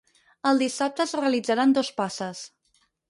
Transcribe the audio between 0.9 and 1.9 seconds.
es realitzaran